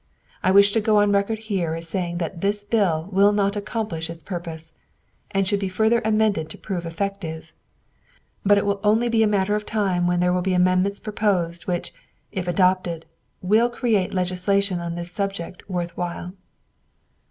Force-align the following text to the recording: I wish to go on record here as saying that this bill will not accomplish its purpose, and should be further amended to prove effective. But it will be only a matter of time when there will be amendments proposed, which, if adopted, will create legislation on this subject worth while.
I 0.41 0.49
wish 0.49 0.71
to 0.71 0.81
go 0.81 0.97
on 0.97 1.11
record 1.11 1.37
here 1.37 1.75
as 1.75 1.87
saying 1.87 2.17
that 2.17 2.41
this 2.41 2.63
bill 2.63 3.07
will 3.11 3.31
not 3.31 3.55
accomplish 3.55 4.09
its 4.09 4.23
purpose, 4.23 4.73
and 5.29 5.47
should 5.47 5.59
be 5.59 5.69
further 5.69 6.01
amended 6.03 6.49
to 6.49 6.57
prove 6.57 6.87
effective. 6.87 7.53
But 8.43 8.57
it 8.57 8.65
will 8.65 8.77
be 8.77 8.83
only 8.83 9.21
a 9.21 9.27
matter 9.27 9.53
of 9.53 9.63
time 9.63 10.07
when 10.07 10.19
there 10.19 10.33
will 10.33 10.41
be 10.41 10.55
amendments 10.55 10.99
proposed, 10.99 11.67
which, 11.67 11.93
if 12.31 12.47
adopted, 12.47 13.05
will 13.43 13.69
create 13.69 14.11
legislation 14.11 14.79
on 14.79 14.95
this 14.95 15.11
subject 15.11 15.69
worth 15.69 15.95
while. 15.95 16.33